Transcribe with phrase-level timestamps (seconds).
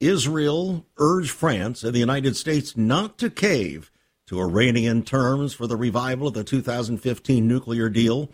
[0.00, 3.92] Israel urged France and the United States not to cave
[4.26, 8.30] to Iranian terms for the revival of the 2015 nuclear deal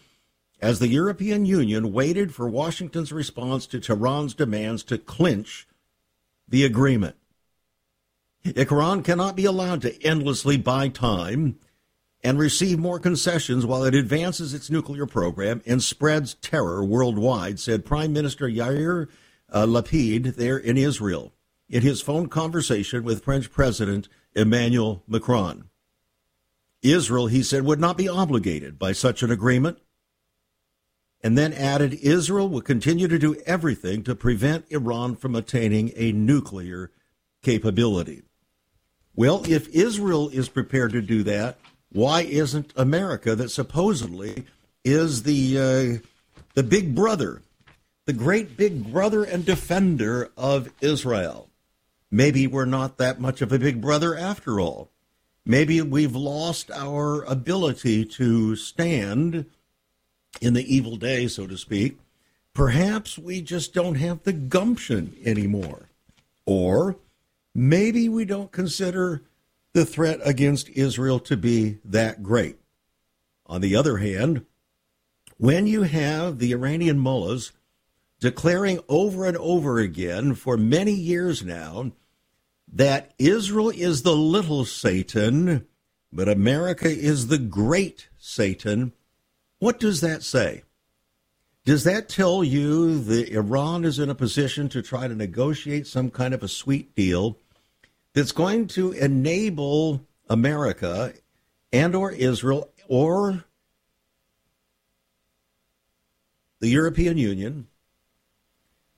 [0.61, 5.67] as the European Union waited for Washington's response to Tehran's demands to clinch
[6.49, 7.17] the agreement.
[8.45, 11.59] Iran cannot be allowed to endlessly buy time
[12.23, 17.85] and receive more concessions while it advances its nuclear program and spreads terror worldwide, said
[17.85, 19.09] Prime Minister Yair
[19.51, 21.33] uh, Lapid there in Israel
[21.69, 25.69] in his phone conversation with French President Emmanuel Macron.
[26.83, 29.79] Israel, he said, would not be obligated by such an agreement.
[31.23, 36.13] And then added Israel will continue to do everything to prevent Iran from attaining a
[36.13, 36.93] nuclear
[37.43, 38.23] capability.
[39.17, 41.59] Well, if Israel is prepared to do that,
[41.91, 44.45] why isn't America, that supposedly
[44.85, 47.43] is the uh, the big brother,
[48.05, 51.49] the great big brother and defender of Israel?
[52.11, 54.91] Maybe we're not that much of a big brother after all.
[55.45, 59.47] Maybe we've lost our ability to stand
[60.41, 61.99] in the evil day, so to speak.
[62.53, 65.89] Perhaps we just don't have the gumption anymore.
[66.45, 66.97] Or
[67.55, 69.23] maybe we don't consider
[69.73, 72.57] the threat against Israel to be that great.
[73.47, 74.47] On the other hand,
[75.39, 77.53] when you have the Iranian mullahs
[78.21, 81.93] declaring over and over again for many years now
[82.73, 85.67] that Israel is the little Satan,
[86.13, 88.93] but America is the great Satan.
[89.59, 90.63] What does that say?
[91.65, 96.11] Does that tell you that Iran is in a position to try to negotiate some
[96.11, 97.39] kind of a sweet deal
[98.13, 101.13] that's going to enable America
[101.73, 103.45] and or Israel or
[106.61, 107.67] the European Union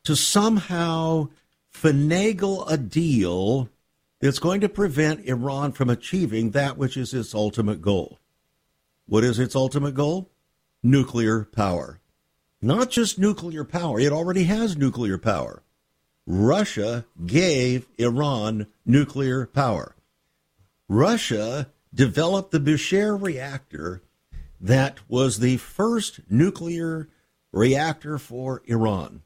[0.08, 1.28] to somehow
[1.70, 3.68] finagle a deal
[4.20, 8.18] that's going to prevent Iran from achieving that which is its ultimate goal.
[9.04, 10.30] What is its ultimate goal?
[10.82, 12.00] Nuclear power.
[12.62, 15.62] Not just nuclear power, it already has nuclear power.
[16.26, 19.94] Russia gave Iran nuclear power.
[20.88, 24.00] Russia developed the Bushehr reactor
[24.58, 27.10] that was the first nuclear
[27.52, 29.20] reactor for Iran.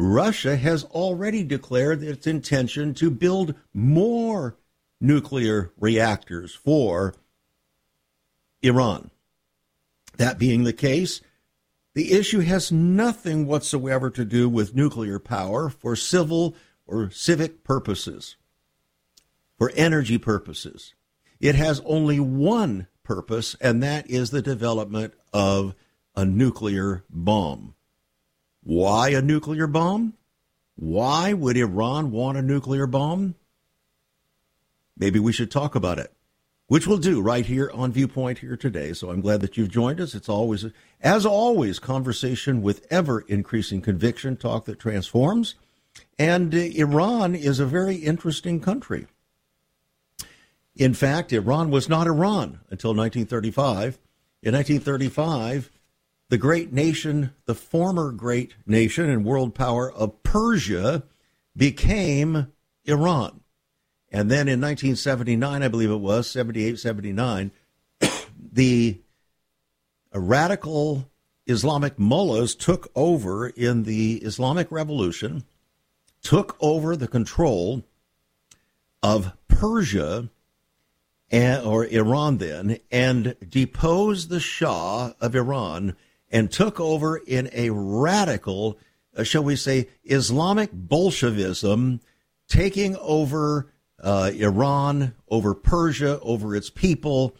[0.00, 4.56] Russia has already declared its intention to build more
[4.98, 7.14] nuclear reactors for
[8.62, 9.10] Iran.
[10.16, 11.20] That being the case,
[11.94, 16.56] the issue has nothing whatsoever to do with nuclear power for civil
[16.86, 18.36] or civic purposes,
[19.58, 20.94] for energy purposes.
[21.40, 25.74] It has only one purpose, and that is the development of
[26.16, 27.74] a nuclear bomb.
[28.62, 30.14] Why a nuclear bomb?
[30.76, 33.34] Why would Iran want a nuclear bomb?
[34.96, 36.12] Maybe we should talk about it,
[36.66, 38.92] which we'll do right here on Viewpoint here today.
[38.92, 40.14] So I'm glad that you've joined us.
[40.14, 40.66] It's always,
[41.00, 45.54] as always, conversation with ever increasing conviction, talk that transforms.
[46.18, 49.06] And uh, Iran is a very interesting country.
[50.76, 53.98] In fact, Iran was not Iran until 1935.
[54.42, 55.70] In 1935,
[56.30, 61.02] the great nation, the former great nation and world power of Persia,
[61.56, 62.52] became
[62.84, 63.40] Iran.
[64.12, 67.50] And then in 1979, I believe it was, 78, 79,
[68.52, 69.00] the
[70.14, 71.10] radical
[71.46, 75.42] Islamic mullahs took over in the Islamic Revolution,
[76.22, 77.82] took over the control
[79.02, 80.30] of Persia
[81.32, 85.96] or Iran then, and deposed the Shah of Iran
[86.30, 88.78] and took over in a radical,
[89.16, 92.00] uh, shall we say, Islamic Bolshevism,
[92.48, 93.72] taking over
[94.02, 97.36] uh, Iran, over Persia, over its people,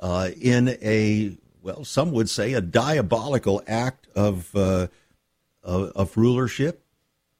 [0.00, 4.88] uh, in a, well, some would say a diabolical act of, uh,
[5.62, 6.84] of, of, rulership.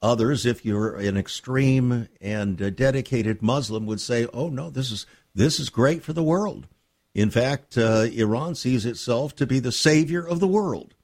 [0.00, 5.58] Others, if you're an extreme and dedicated Muslim, would say, oh, no, this is, this
[5.58, 6.66] is great for the world.
[7.14, 10.94] In fact, uh, Iran sees itself to be the savior of the world.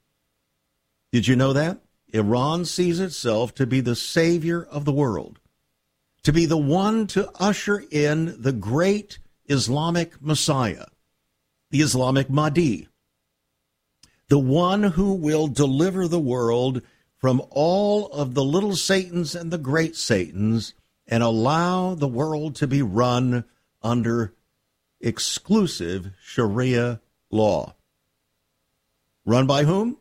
[1.13, 1.81] Did you know that?
[2.13, 5.39] Iran sees itself to be the savior of the world.
[6.23, 10.87] to be the one to usher in the great Islamic Messiah,
[11.71, 12.89] the Islamic Mahdi,
[14.29, 16.83] the one who will deliver the world
[17.17, 20.75] from all of the little Satans and the great Satans
[21.07, 23.45] and allow the world to be run
[23.83, 24.33] under
[25.01, 27.01] exclusive Sharia
[27.31, 27.75] law.
[29.25, 29.97] Run by whom?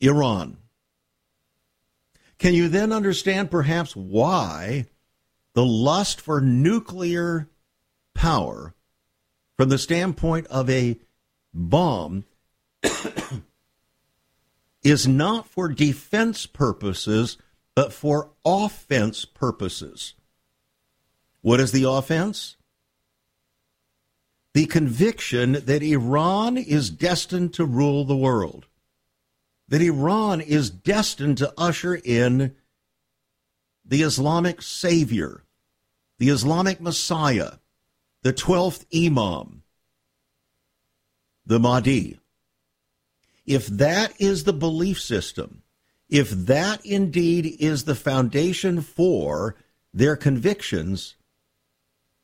[0.00, 0.58] Iran.
[2.38, 4.86] Can you then understand perhaps why
[5.54, 7.48] the lust for nuclear
[8.14, 8.74] power,
[9.56, 10.98] from the standpoint of a
[11.52, 12.24] bomb,
[14.82, 17.38] is not for defense purposes,
[17.74, 20.14] but for offense purposes?
[21.40, 22.56] What is the offense?
[24.54, 28.66] The conviction that Iran is destined to rule the world
[29.68, 32.54] that Iran is destined to usher in
[33.84, 35.42] the Islamic savior,
[36.18, 37.52] the Islamic Messiah,
[38.22, 39.62] the 12th Imam,
[41.44, 42.18] the Mahdi.
[43.46, 45.62] If that is the belief system,
[46.08, 49.56] if that indeed is the foundation for
[49.92, 51.16] their convictions,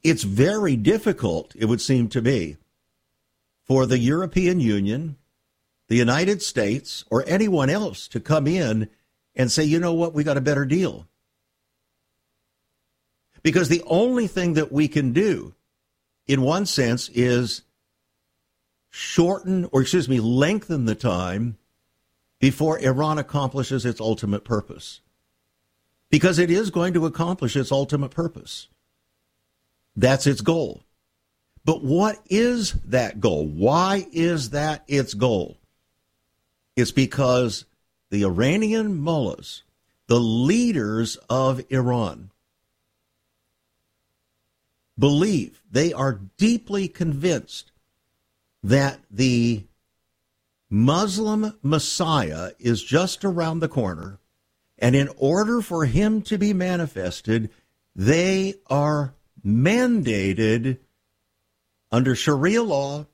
[0.02, 2.56] it's very difficult, it would seem to me,
[3.64, 5.16] for the European Union
[5.90, 8.88] the United States or anyone else to come in
[9.34, 11.08] and say, you know what, we got a better deal.
[13.42, 15.52] Because the only thing that we can do,
[16.28, 17.62] in one sense, is
[18.88, 21.58] shorten, or excuse me, lengthen the time
[22.38, 25.00] before Iran accomplishes its ultimate purpose.
[26.08, 28.68] Because it is going to accomplish its ultimate purpose.
[29.96, 30.82] That's its goal.
[31.64, 33.46] But what is that goal?
[33.46, 35.58] Why is that its goal?
[36.76, 37.64] It's because
[38.10, 39.62] the Iranian mullahs,
[40.06, 42.30] the leaders of Iran,
[44.98, 47.70] believe, they are deeply convinced
[48.62, 49.64] that the
[50.68, 54.18] Muslim Messiah is just around the corner.
[54.78, 57.50] And in order for him to be manifested,
[57.94, 59.14] they are
[59.44, 60.78] mandated
[61.90, 63.06] under Sharia law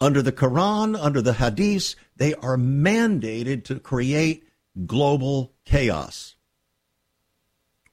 [0.00, 4.48] under the Quran, under the Hadith, they are mandated to create
[4.86, 6.36] global chaos.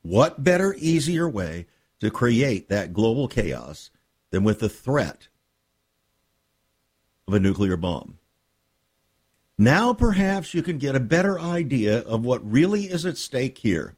[0.02, 1.68] What better, easier way
[2.00, 3.90] to create that global chaos
[4.32, 5.28] than with the threat
[7.28, 8.20] of a nuclear bomb?
[9.58, 13.96] Now, perhaps you can get a better idea of what really is at stake here.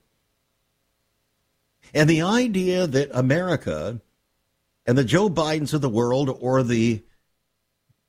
[1.93, 4.01] And the idea that America
[4.85, 7.03] and the Joe Bidens of the world or the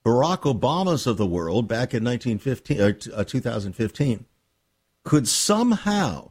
[0.04, 4.24] Barack Obama's of the world back in 1915, uh, 2015
[5.04, 6.30] could somehow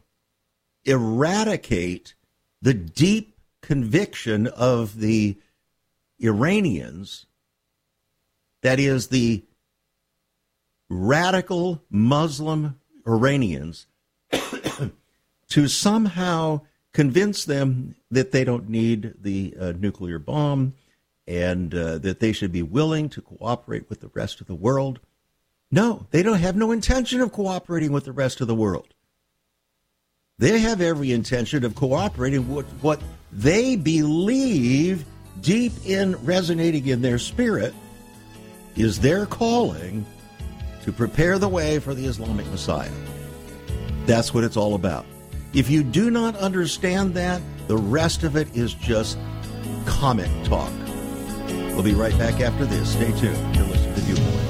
[0.84, 2.14] eradicate
[2.62, 5.38] the deep conviction of the
[6.18, 7.26] Iranians,
[8.62, 9.44] that is, the
[10.88, 13.86] radical Muslim Iranians,
[15.48, 20.74] to somehow convince them that they don't need the uh, nuclear bomb,
[21.26, 24.98] and uh, that they should be willing to cooperate with the rest of the world.
[25.70, 28.94] No, they don't have no intention of cooperating with the rest of the world.
[30.38, 35.04] They have every intention of cooperating with what they believe
[35.40, 37.74] deep in resonating in their spirit
[38.74, 40.04] is their calling
[40.82, 42.90] to prepare the way for the Islamic Messiah.
[44.06, 45.04] That's what it's all about.
[45.52, 49.18] If you do not understand that, the rest of it is just
[49.84, 50.72] comic talk.
[51.74, 52.92] We'll be right back after this.
[52.92, 53.56] Stay tuned.
[53.56, 54.49] You're listening to Viewpoint.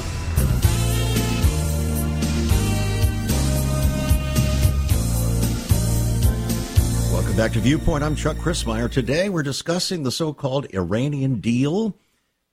[7.41, 8.03] back to Viewpoint.
[8.03, 8.87] I'm Chuck Crismier.
[8.87, 11.97] Today we're discussing the so-called Iranian deal,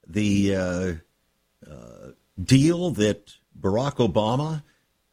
[0.06, 0.92] the uh,
[1.70, 4.62] uh, deal that Barack Obama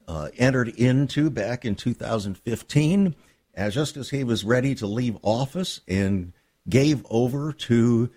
[0.07, 3.15] uh, entered into back in 2015,
[3.53, 6.31] as just as he was ready to leave office and
[6.69, 8.09] gave over to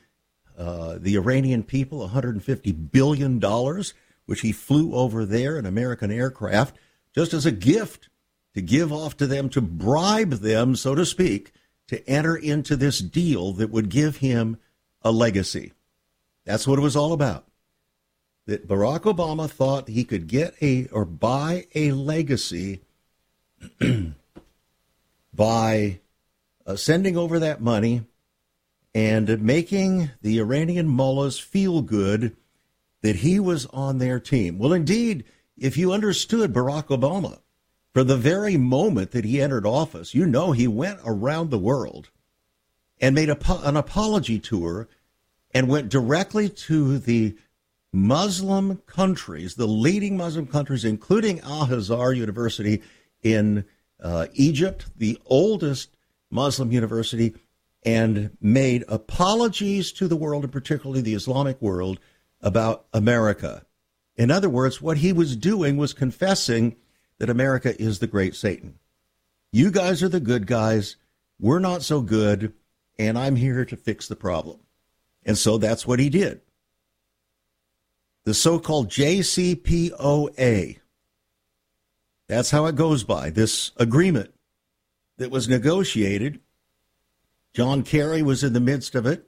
[0.57, 3.95] uh, the Iranian people 150 billion dollars
[4.27, 6.77] which he flew over there in American aircraft
[7.17, 8.09] just as a gift
[8.59, 11.53] to give off to them, to bribe them, so to speak,
[11.87, 14.59] to enter into this deal that would give him
[15.03, 15.73] a legacy.
[16.45, 17.47] That's what it was all about.
[18.47, 22.81] That Barack Obama thought he could get a or buy a legacy
[25.33, 26.01] by
[26.67, 28.03] uh, sending over that money
[28.93, 32.37] and making the Iranian mullahs feel good
[33.03, 34.59] that he was on their team.
[34.59, 35.23] Well, indeed,
[35.57, 37.39] if you understood Barack Obama,
[37.99, 42.11] for the very moment that he entered office, you know he went around the world
[43.01, 43.37] and made a,
[43.67, 44.87] an apology tour
[45.53, 47.37] and went directly to the
[47.93, 52.85] Muslim countries, the leading Muslim countries, including Al Azhar University
[53.21, 53.65] in
[54.01, 55.91] uh, Egypt, the oldest
[56.31, 57.35] Muslim university,
[57.83, 61.99] and made apologies to the world, and particularly the Islamic world,
[62.41, 63.67] about America.
[64.15, 66.77] In other words, what he was doing was confessing
[67.19, 68.79] that America is the great Satan.
[69.53, 70.97] You guys are the good guys.
[71.41, 72.53] We're not so good,
[72.99, 74.61] and I'm here to fix the problem.
[75.25, 76.41] And so that's what he did.
[78.25, 80.79] The so called JCPOA.
[82.29, 84.35] That's how it goes by, this agreement
[85.17, 86.41] that was negotiated.
[87.55, 89.27] John Kerry was in the midst of it.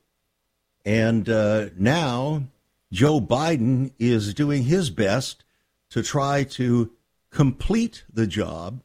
[0.84, 2.44] And uh, now
[2.92, 5.44] Joe Biden is doing his best
[5.90, 6.90] to try to
[7.30, 8.82] complete the job,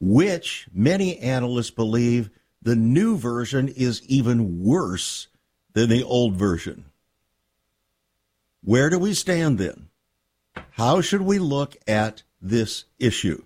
[0.00, 2.30] which many analysts believe
[2.60, 5.28] the new version is even worse
[5.72, 6.84] than the old version.
[8.62, 9.88] Where do we stand then?
[10.72, 13.42] How should we look at this issue?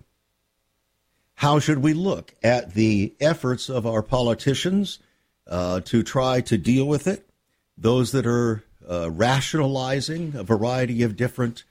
[1.35, 4.99] How should we look at the efforts of our politicians
[5.45, 7.29] uh, to try to deal with it?
[7.77, 11.63] Those that are uh, rationalizing a variety of different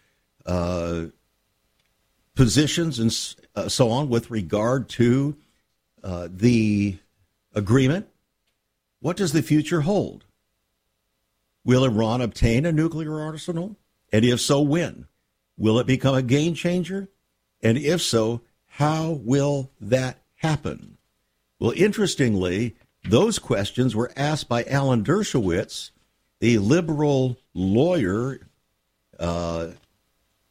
[0.45, 1.07] uh,
[2.37, 5.37] positions and uh, so on with regard to
[6.05, 6.99] uh, the
[7.55, 8.07] agreement.
[9.01, 10.25] What does the future hold?
[11.65, 13.77] Will Iran obtain a nuclear arsenal?
[14.13, 15.07] And if so, when?
[15.59, 17.09] Will it become a game changer?
[17.61, 20.99] And if so, how will that happen?
[21.59, 22.77] Well, interestingly,
[23.09, 25.91] those questions were asked by Alan Dershowitz,
[26.41, 28.47] the liberal lawyer
[29.19, 29.69] uh,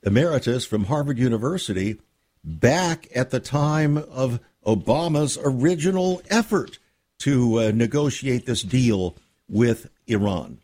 [0.06, 1.98] emeritus from Harvard University,
[2.44, 6.80] back at the time of Obama's original effort
[7.20, 9.16] to uh, negotiate this deal
[9.50, 10.60] with Iran.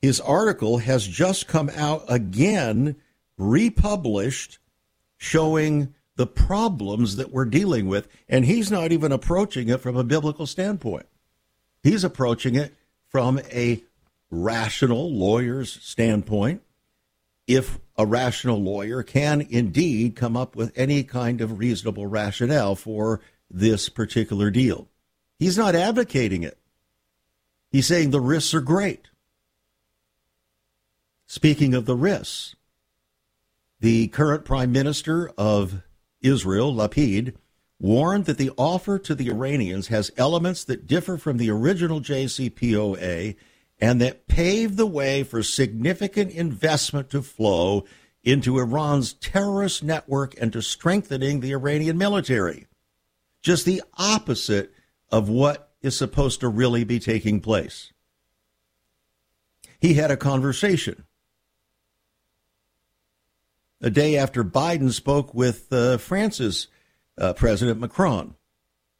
[0.00, 2.96] His article has just come out again,
[3.38, 4.58] republished,
[5.16, 8.08] showing the problems that we're dealing with.
[8.28, 11.06] And he's not even approaching it from a biblical standpoint.
[11.82, 12.74] He's approaching it
[13.08, 13.82] from a
[14.30, 16.62] rational lawyer's standpoint.
[17.46, 23.20] If a rational lawyer can indeed come up with any kind of reasonable rationale for
[23.50, 24.88] this particular deal,
[25.38, 26.58] he's not advocating it.
[27.70, 29.08] He's saying the risks are great.
[31.26, 32.54] Speaking of the risks,
[33.80, 35.82] the current prime minister of
[36.20, 37.34] Israel, Lapid,
[37.80, 43.34] warned that the offer to the Iranians has elements that differ from the original JCPOA
[43.82, 47.84] and that paved the way for significant investment to flow
[48.22, 52.68] into Iran's terrorist network and to strengthening the Iranian military.
[53.42, 54.72] Just the opposite
[55.10, 57.92] of what is supposed to really be taking place.
[59.80, 61.04] He had a conversation
[63.80, 66.68] a day after Biden spoke with uh, France's
[67.18, 68.36] uh, President Macron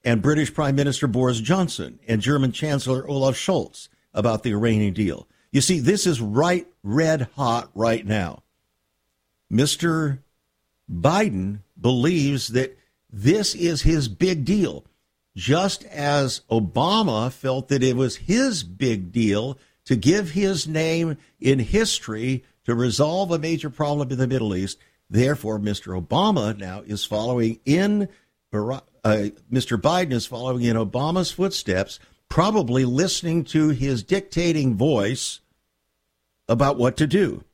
[0.04, 5.26] and British Prime Minister Boris Johnson and German Chancellor Olaf Scholz about the Iranian deal.
[5.50, 8.42] You see, this is right red hot right now.
[9.52, 10.18] Mr.
[10.90, 12.78] Biden believes that
[13.12, 14.84] this is his big deal,
[15.36, 21.58] just as Obama felt that it was his big deal to give his name in
[21.58, 24.78] history to resolve a major problem in the Middle East.
[25.10, 26.00] Therefore, Mr.
[26.00, 28.08] Obama now is following in
[28.54, 29.80] uh, Mr.
[29.80, 31.98] Biden is following in Obama's footsteps,
[32.32, 35.40] probably listening to his dictating voice
[36.48, 37.44] about what to do.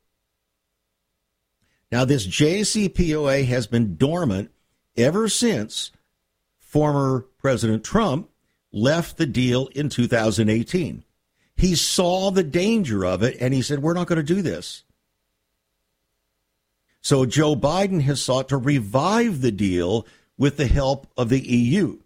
[1.91, 4.53] Now, this JCPOA has been dormant
[4.97, 5.91] ever since
[6.61, 8.31] former President Trump
[8.71, 11.03] left the deal in 2018.
[11.57, 14.85] He saw the danger of it and he said, We're not going to do this.
[17.01, 20.07] So Joe Biden has sought to revive the deal
[20.37, 21.99] with the help of the EU.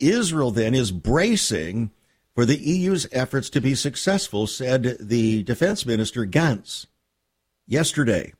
[0.00, 1.90] Israel then is bracing
[2.34, 6.86] for the EU's efforts to be successful, said the defense minister Gantz.
[7.66, 8.32] yesterday.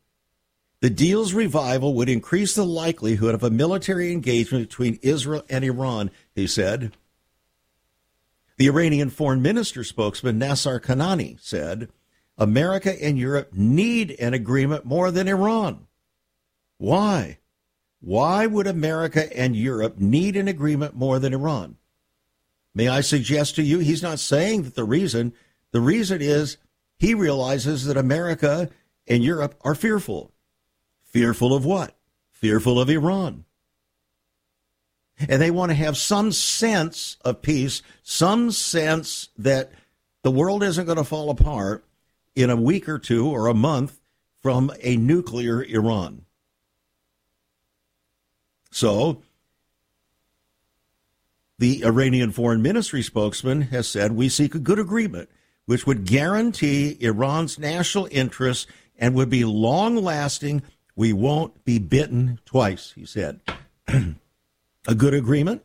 [0.80, 6.10] The deal's revival would increase the likelihood of a military engagement between Israel and Iran,
[6.34, 6.96] he said.
[8.56, 11.90] The Iranian foreign minister spokesman Nasser Kanaani said
[12.38, 15.86] America and Europe need an agreement more than Iran.
[16.78, 17.39] Why?
[18.00, 21.76] Why would America and Europe need an agreement more than Iran?
[22.74, 25.34] May I suggest to you, he's not saying that the reason,
[25.72, 26.56] the reason is
[26.98, 28.70] he realizes that America
[29.06, 30.32] and Europe are fearful.
[31.04, 31.96] Fearful of what?
[32.30, 33.44] Fearful of Iran.
[35.18, 39.72] And they want to have some sense of peace, some sense that
[40.22, 41.84] the world isn't going to fall apart
[42.34, 44.00] in a week or two or a month
[44.40, 46.24] from a nuclear Iran.
[48.70, 49.22] So,
[51.58, 55.28] the Iranian foreign ministry spokesman has said we seek a good agreement
[55.66, 58.66] which would guarantee Iran's national interests
[58.98, 60.62] and would be long lasting.
[60.96, 63.40] We won't be bitten twice, he said.
[63.88, 65.62] a good agreement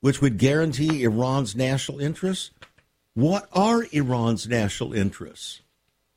[0.00, 2.50] which would guarantee Iran's national interests.
[3.14, 5.60] What are Iran's national interests?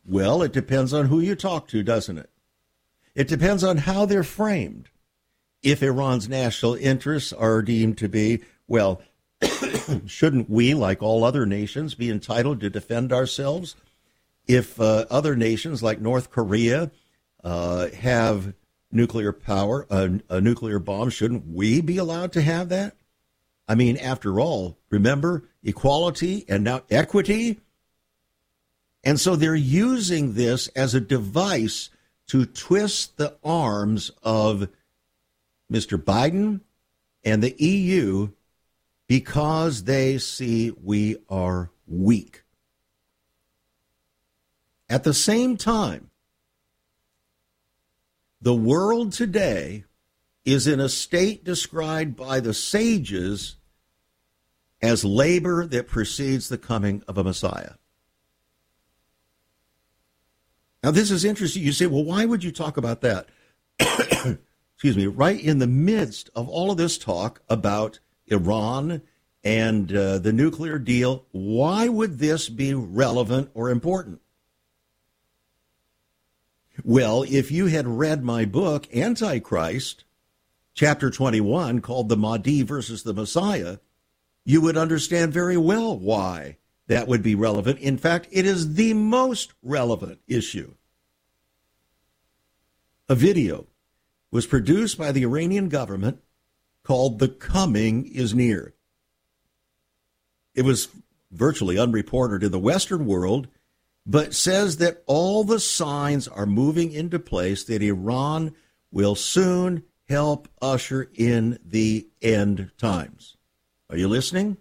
[0.05, 2.29] Well, it depends on who you talk to, doesn't it?
[3.15, 4.89] It depends on how they're framed
[5.63, 9.01] if Iran's national interests are deemed to be, well,
[10.05, 13.75] shouldn't we, like all other nations, be entitled to defend ourselves?
[14.45, 16.91] If uh, other nations like North Korea
[17.43, 18.53] uh, have
[18.91, 22.95] nuclear power, a, a nuclear bomb, shouldn't we be allowed to have that?
[23.67, 27.61] I mean, after all, remember equality and now equity?
[29.03, 31.89] And so they're using this as a device
[32.27, 34.67] to twist the arms of
[35.73, 35.97] Mr.
[35.97, 36.61] Biden
[37.23, 38.29] and the EU
[39.07, 42.43] because they see we are weak.
[44.87, 46.11] At the same time,
[48.39, 49.85] the world today
[50.45, 53.55] is in a state described by the sages
[54.81, 57.73] as labor that precedes the coming of a Messiah.
[60.83, 61.63] Now, this is interesting.
[61.63, 63.27] You say, well, why would you talk about that?
[64.83, 69.01] excuse me, right in the midst of all of this talk about Iran
[69.41, 74.19] and uh, the nuclear deal, why would this be relevant or important?
[76.83, 80.03] Well, if you had read my book, Antichrist,
[80.73, 83.77] chapter 21, called The Mahdi versus the Messiah,
[84.43, 87.79] you would understand very well why that would be relevant.
[87.79, 90.73] In fact, it is the most relevant issue.
[93.07, 93.67] A video
[94.33, 96.19] was produced by the Iranian government
[96.81, 98.73] called The Coming is Near.
[100.55, 100.87] It was
[101.31, 103.47] virtually unreported in the Western world,
[104.07, 108.55] but says that all the signs are moving into place that Iran
[108.91, 113.37] will soon help usher in the end times.
[113.91, 114.57] Are you listening?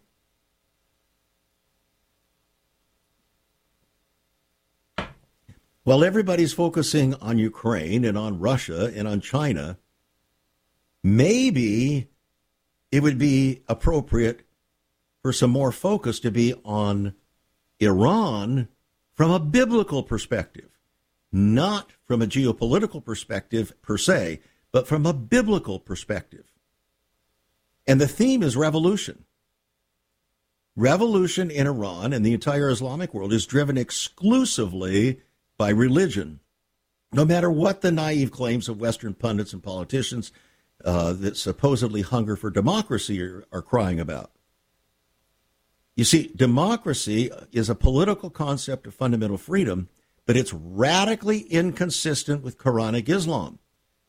[5.85, 9.79] While everybody's focusing on Ukraine and on Russia and on China,
[11.03, 12.09] maybe
[12.93, 14.47] it would be appropriate
[15.23, 17.15] for some more focus to be on
[17.81, 18.69] Iran
[19.15, 20.71] from a biblical perspective,
[21.33, 24.41] not from a geopolitical perspective per se,
[24.71, 26.45] but from a biblical perspective.
[27.89, 29.25] And the theme is revolution.
[30.77, 35.21] Revolution in Iran and the entire Islamic world is driven exclusively
[35.63, 36.41] by religion.
[37.13, 40.33] No matter what the naive claims of Western pundits and politicians
[40.85, 44.33] uh, that supposedly hunger for democracy are, are crying about.
[45.95, 49.89] You see, democracy is a political concept of fundamental freedom,
[50.27, 53.61] but it's radically inconsistent with Quranic Islam,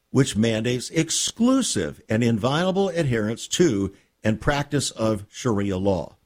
[0.09, 6.17] which mandates exclusive and inviolable adherence to and practice of Sharia law.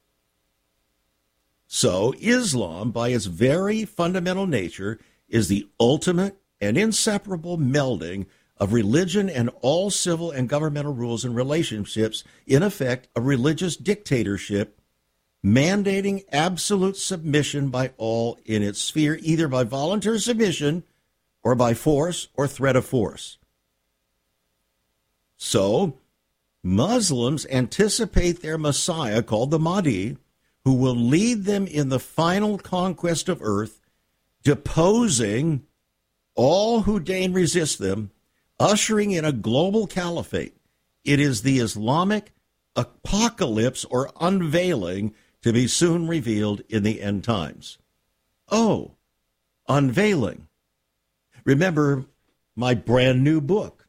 [1.66, 9.30] So, Islam, by its very fundamental nature, is the ultimate and inseparable melding of religion
[9.30, 14.80] and all civil and governmental rules and relationships, in effect, a religious dictatorship
[15.44, 20.82] mandating absolute submission by all in its sphere, either by voluntary submission
[21.42, 23.38] or by force or threat of force.
[25.36, 25.98] So,
[26.64, 30.16] Muslims anticipate their Messiah, called the Mahdi,
[30.64, 33.77] who will lead them in the final conquest of earth
[34.48, 35.62] deposing
[36.34, 38.10] all who deign resist them,
[38.58, 40.56] ushering in a global caliphate.
[41.04, 42.32] It is the Islamic
[42.74, 47.76] apocalypse or unveiling to be soon revealed in the end times.
[48.50, 48.92] Oh,
[49.68, 50.48] unveiling.
[51.44, 52.06] Remember
[52.56, 53.86] my brand new book,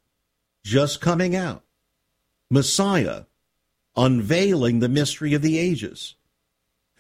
[0.62, 1.64] just coming out
[2.50, 3.24] Messiah,
[3.96, 6.16] Unveiling the Mystery of the Ages.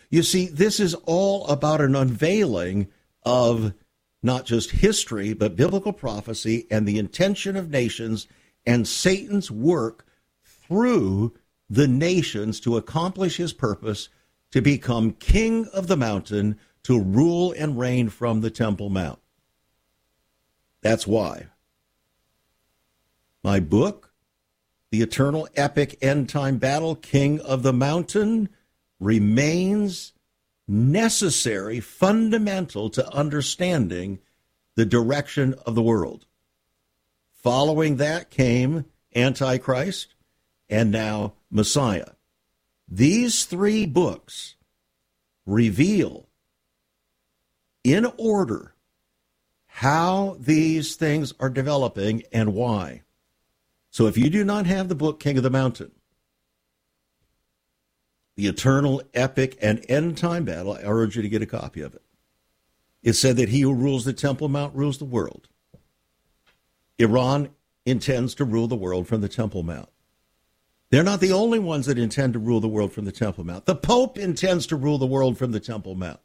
[0.09, 2.87] You see, this is all about an unveiling
[3.23, 3.73] of
[4.21, 8.27] not just history, but biblical prophecy and the intention of nations
[8.65, 10.05] and Satan's work
[10.43, 11.33] through
[11.69, 14.09] the nations to accomplish his purpose
[14.51, 19.19] to become king of the mountain, to rule and reign from the Temple Mount.
[20.81, 21.47] That's why.
[23.43, 24.11] My book,
[24.91, 28.49] The Eternal Epic End Time Battle, King of the Mountain,
[28.99, 30.13] remains
[30.69, 34.19] necessary, fundamental to understanding
[34.75, 36.25] the direction of the world.
[37.33, 40.13] Following that came Antichrist
[40.69, 42.11] and now Messiah.
[42.87, 44.55] These three books
[45.45, 46.29] reveal
[47.83, 48.75] in order
[49.65, 53.01] how these things are developing and why.
[53.89, 55.91] So if you do not have the book King of the Mountain,
[58.39, 61.93] the eternal, epic, and end time battle, I urge you to get a copy of
[61.93, 62.01] it.
[63.03, 65.49] It said that he who rules the Temple Mount rules the world.
[66.97, 67.49] Iran
[67.85, 69.89] intends to rule the world from the Temple Mount.
[70.89, 73.65] They're not the only ones that intend to rule the world from the Temple Mount.
[73.65, 76.21] The Pope intends to rule the world from the Temple Mount.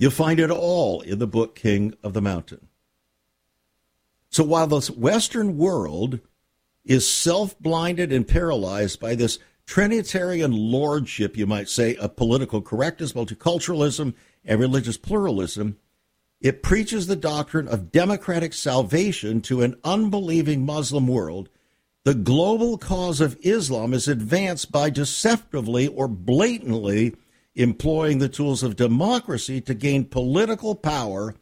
[0.00, 2.66] You'll find it all in the book King of the Mountain.
[4.30, 6.18] So while the Western world
[6.84, 13.14] is self blinded and paralyzed by this Trinitarian lordship, you might say, of political correctness,
[13.14, 15.78] multiculturalism, and religious pluralism,
[16.40, 21.48] it preaches the doctrine of democratic salvation to an unbelieving Muslim world.
[22.04, 27.16] The global cause of Islam is advanced by deceptively or blatantly
[27.54, 31.34] employing the tools of democracy to gain political power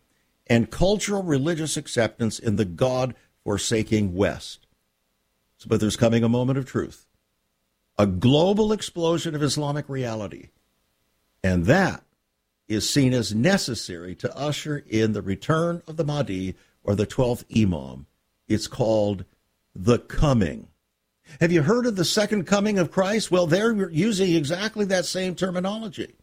[0.46, 4.66] and cultural religious acceptance in the God forsaking West.
[5.66, 7.06] But there's coming a moment of truth
[8.02, 10.48] a global explosion of Islamic reality.
[11.44, 12.02] And that
[12.66, 17.44] is seen as necessary to usher in the return of the Mahdi or the 12th
[17.56, 18.06] Imam.
[18.48, 19.24] It's called
[19.72, 20.66] the coming.
[21.38, 23.30] Have you heard of the second coming of Christ?
[23.30, 26.16] Well, they're using exactly that same terminology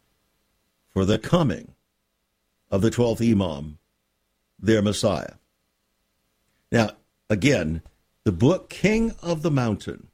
[0.90, 1.72] for the coming
[2.70, 3.78] of the 12th Imam,
[4.58, 5.36] their Messiah.
[6.70, 6.90] Now,
[7.30, 7.80] again,
[8.24, 10.09] the book King of the Mountain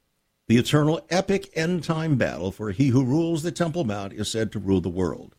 [0.49, 4.53] the eternal epic end time battle for he who rules the Temple Mount is said
[4.53, 5.35] to rule the world.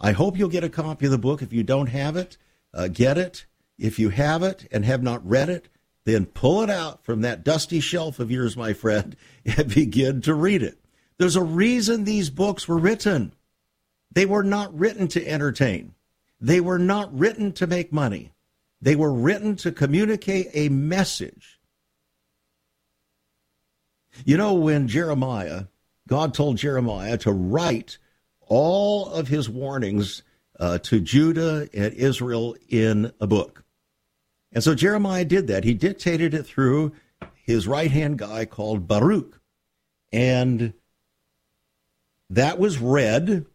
[0.00, 1.42] I hope you'll get a copy of the book.
[1.42, 2.36] If you don't have it,
[2.74, 3.46] uh, get it.
[3.78, 5.68] If you have it and have not read it,
[6.04, 10.34] then pull it out from that dusty shelf of yours, my friend, and begin to
[10.34, 10.78] read it.
[11.18, 13.34] There's a reason these books were written.
[14.12, 15.94] They were not written to entertain.
[16.40, 18.32] They were not written to make money.
[18.80, 21.57] They were written to communicate a message
[24.24, 25.64] you know, when Jeremiah,
[26.08, 27.98] God told Jeremiah to write
[28.46, 30.22] all of his warnings
[30.58, 33.64] uh, to Judah and Israel in a book.
[34.52, 35.64] And so Jeremiah did that.
[35.64, 36.92] He dictated it through
[37.34, 39.40] his right hand guy called Baruch.
[40.12, 40.72] And
[42.30, 43.46] that was read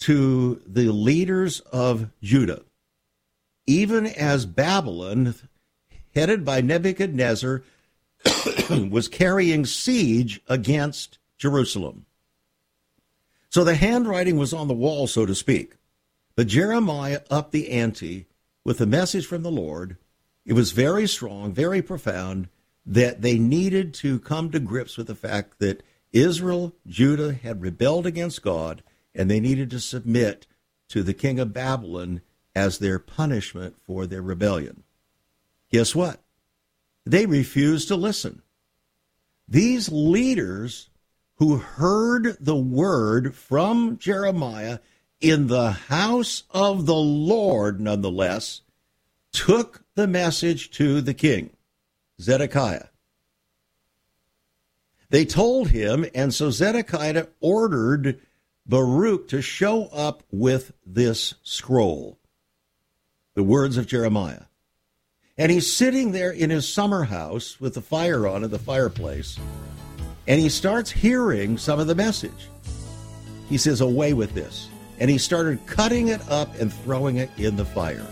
[0.00, 2.62] to the leaders of Judah.
[3.66, 5.36] Even as Babylon,
[6.14, 7.62] headed by Nebuchadnezzar,
[8.90, 12.06] was carrying siege against Jerusalem.
[13.50, 15.76] So the handwriting was on the wall, so to speak.
[16.36, 18.26] But Jeremiah upped the ante
[18.64, 19.98] with a message from the Lord.
[20.46, 22.48] It was very strong, very profound,
[22.86, 25.82] that they needed to come to grips with the fact that
[26.12, 28.82] Israel, Judah had rebelled against God,
[29.14, 30.46] and they needed to submit
[30.88, 32.22] to the king of Babylon
[32.54, 34.82] as their punishment for their rebellion.
[35.70, 36.21] Guess what?
[37.04, 38.42] They refused to listen.
[39.48, 40.88] These leaders
[41.36, 44.78] who heard the word from Jeremiah
[45.20, 48.62] in the house of the Lord, nonetheless,
[49.32, 51.50] took the message to the king,
[52.20, 52.86] Zedekiah.
[55.10, 58.20] They told him, and so Zedekiah ordered
[58.64, 62.18] Baruch to show up with this scroll,
[63.34, 64.44] the words of Jeremiah.
[65.38, 69.38] And he's sitting there in his summer house with the fire on at the fireplace,
[70.26, 72.48] and he starts hearing some of the message.
[73.48, 74.68] He says, Away with this.
[74.98, 78.06] And he started cutting it up and throwing it in the fire.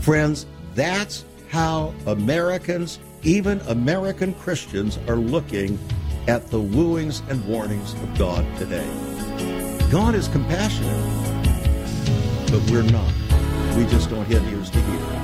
[0.00, 5.78] Friends, that's how Americans, even American Christians, are looking
[6.26, 8.88] at the wooings and warnings of God today.
[9.90, 10.90] God is compassionate,
[12.50, 13.12] but we're not.
[13.76, 15.23] We just don't have ears to hear.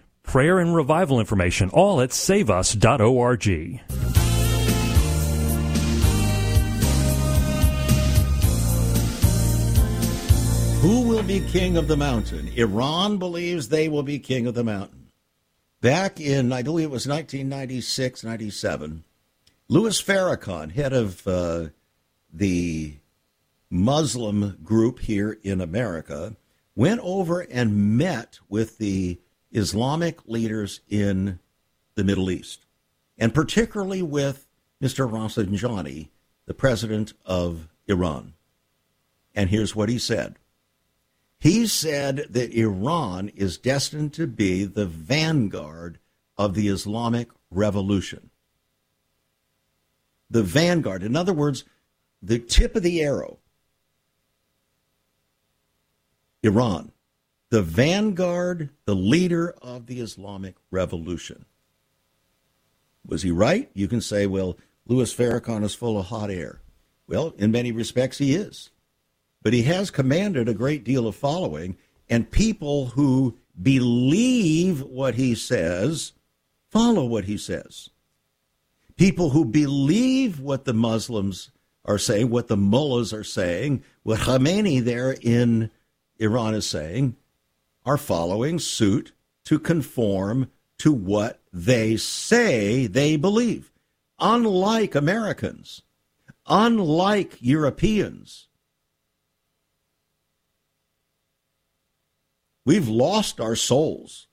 [0.23, 3.45] prayer and revival information, all at saveus.org.
[10.81, 12.47] Who will be king of the mountain?
[12.55, 15.09] Iran believes they will be king of the mountain.
[15.79, 19.03] Back in, I believe it was 1996, 97,
[19.67, 21.67] Louis Farrakhan, head of uh,
[22.33, 22.95] the
[23.69, 26.35] Muslim group here in America,
[26.75, 29.19] went over and met with the
[29.51, 31.39] Islamic leaders in
[31.95, 32.65] the Middle East,
[33.17, 34.47] and particularly with
[34.81, 35.09] Mr.
[35.09, 36.09] Rafsanjani,
[36.45, 38.33] the president of Iran.
[39.35, 40.37] And here's what he said.
[41.39, 45.99] He said that Iran is destined to be the vanguard
[46.37, 48.29] of the Islamic revolution.
[50.29, 51.65] The vanguard, in other words,
[52.21, 53.39] the tip of the arrow.
[56.43, 56.91] Iran
[57.51, 61.45] the vanguard, the leader of the Islamic revolution.
[63.05, 63.69] Was he right?
[63.73, 66.61] You can say, well, Louis Farrakhan is full of hot air.
[67.07, 68.69] Well, in many respects, he is.
[69.43, 71.77] But he has commanded a great deal of following,
[72.09, 76.13] and people who believe what he says
[76.69, 77.89] follow what he says.
[78.95, 81.51] People who believe what the Muslims
[81.83, 85.69] are saying, what the mullahs are saying, what Khamenei there in
[86.17, 87.17] Iran is saying,
[87.85, 89.13] are following suit
[89.45, 93.71] to conform to what they say they believe.
[94.19, 95.81] Unlike Americans,
[96.47, 98.47] unlike Europeans,
[102.65, 104.27] we've lost our souls.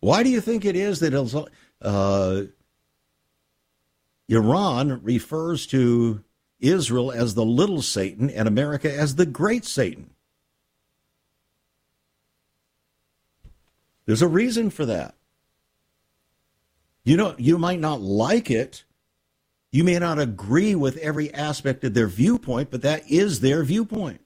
[0.00, 1.48] Why do you think it is that
[1.82, 2.42] uh,
[4.28, 6.22] Iran refers to
[6.60, 10.10] Israel as the little Satan and America as the great Satan?
[14.08, 15.16] There's a reason for that.
[17.04, 18.84] You know, you might not like it.
[19.70, 24.22] You may not agree with every aspect of their viewpoint, but that is their viewpoint.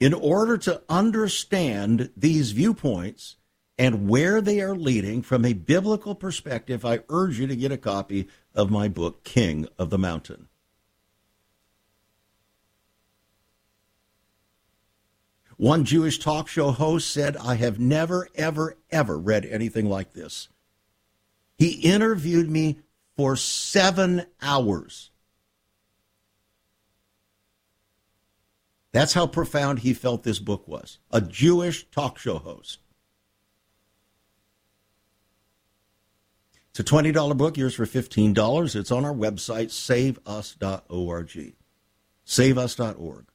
[0.00, 3.36] In order to understand these viewpoints
[3.78, 7.78] and where they are leading from a biblical perspective, I urge you to get a
[7.78, 10.48] copy of my book, King of the Mountain.
[15.62, 20.48] One Jewish talk show host said, I have never, ever, ever read anything like this.
[21.56, 22.80] He interviewed me
[23.16, 25.12] for seven hours.
[28.90, 30.98] That's how profound he felt this book was.
[31.12, 32.80] A Jewish talk show host.
[36.70, 38.74] It's a $20 book, yours for $15.
[38.74, 41.54] It's on our website, saveus.org.
[42.26, 43.31] Saveus.org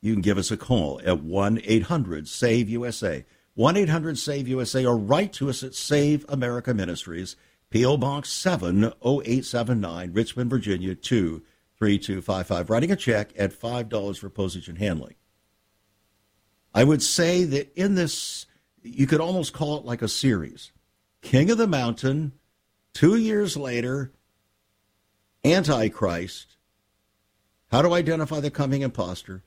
[0.00, 3.24] you can give us a call at 1 800 SAVE USA.
[3.54, 7.36] 1 800 SAVE USA or write to us at Save America Ministries,
[7.70, 7.98] P.O.
[7.98, 12.70] Box 70879, Richmond, Virginia 23255.
[12.70, 15.14] Writing a check at $5 for postage and handling.
[16.72, 18.46] I would say that in this,
[18.82, 20.72] you could almost call it like a series
[21.22, 22.32] King of the Mountain,
[22.94, 24.12] two years later,
[25.44, 26.56] Antichrist,
[27.70, 29.42] how to identify the coming impostor,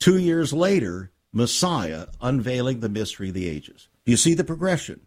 [0.00, 3.88] Two years later, Messiah unveiling the mystery of the ages.
[4.04, 5.02] Do you see the progression?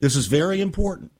[0.00, 1.12] This is very important.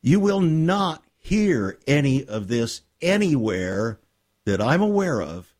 [0.00, 3.98] You will not hear any of this anywhere
[4.44, 5.54] that I'm aware of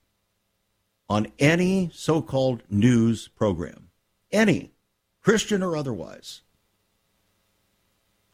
[1.09, 3.89] on any so called news program.
[4.31, 4.73] Any,
[5.23, 6.43] Christian or otherwise.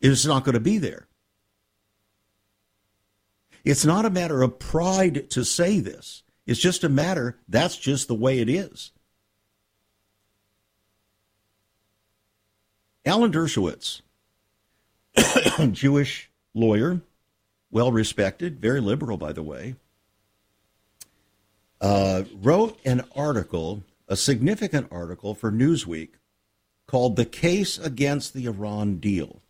[0.00, 1.06] It's not going to be there.
[3.64, 6.22] It's not a matter of pride to say this.
[6.46, 8.92] It's just a matter, that's just the way it is.
[13.04, 14.02] Alan Dershowitz,
[15.72, 17.00] Jewish lawyer,
[17.70, 19.76] well respected, very liberal, by the way,
[21.80, 26.10] uh, wrote an article, a significant article for Newsweek
[26.86, 29.40] called The Case Against the Iran Deal.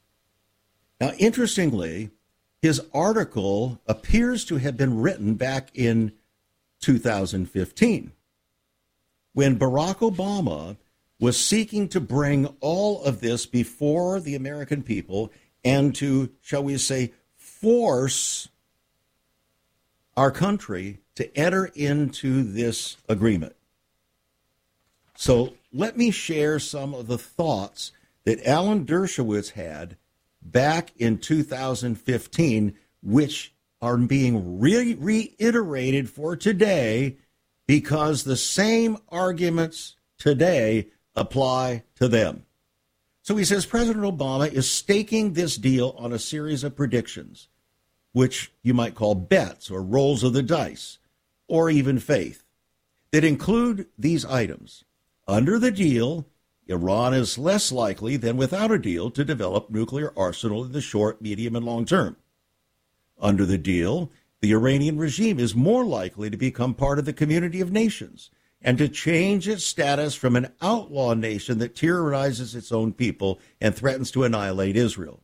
[1.01, 2.11] Now, interestingly,
[2.63, 6.13] his article appears to have been written back in
[6.81, 8.13] 2015
[9.33, 10.77] when Barack Obama
[11.19, 15.31] was seeking to bring all of this before the American people
[15.65, 18.49] and to, shall we say, force
[20.17, 23.55] our country to enter into this agreement.
[25.15, 27.93] So let me share some of the thoughts
[28.25, 29.97] that Alan Dershowitz had
[30.43, 37.17] back in 2015, which are being re- reiterated for today
[37.67, 42.45] because the same arguments today apply to them.
[43.23, 47.49] So he says President Obama is staking this deal on a series of predictions,
[48.13, 50.99] which you might call bets or rolls of the dice,
[51.47, 52.45] or even faith,
[53.13, 54.85] that include these items.
[55.29, 56.27] Under the deal,
[56.71, 61.21] Iran is less likely than without a deal to develop nuclear arsenal in the short,
[61.21, 62.17] medium, and long term.
[63.19, 67.61] Under the deal, the Iranian regime is more likely to become part of the community
[67.61, 68.31] of nations
[68.63, 73.75] and to change its status from an outlaw nation that terrorizes its own people and
[73.75, 75.23] threatens to annihilate Israel.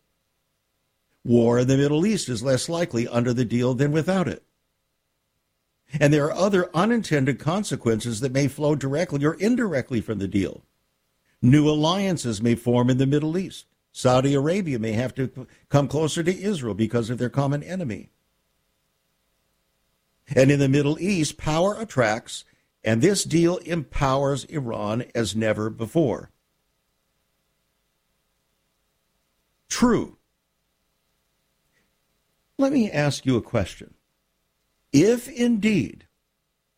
[1.24, 4.42] War in the Middle East is less likely under the deal than without it.
[6.00, 10.62] And there are other unintended consequences that may flow directly or indirectly from the deal.
[11.42, 13.66] New alliances may form in the Middle East.
[13.92, 18.10] Saudi Arabia may have to come closer to Israel because of their common enemy.
[20.34, 22.44] And in the Middle East, power attracts,
[22.82, 26.30] and this deal empowers Iran as never before.
[29.68, 30.16] True.
[32.58, 33.94] Let me ask you a question.
[34.92, 36.05] If indeed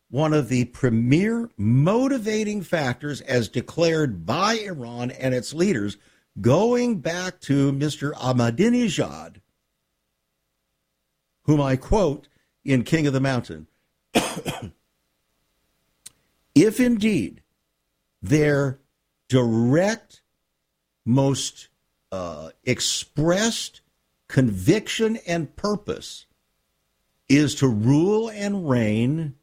[0.09, 5.97] one of the premier motivating factors, as declared by Iran and its leaders,
[6.41, 8.13] going back to Mr.
[8.13, 9.37] Ahmadinejad,
[11.43, 12.27] whom I quote
[12.63, 13.67] in King of the Mountain.
[16.55, 17.43] if indeed
[18.21, 18.79] their
[19.27, 20.21] direct,
[21.05, 21.69] most
[22.11, 23.81] uh, expressed
[24.27, 26.25] conviction and purpose
[27.27, 29.35] is to rule and reign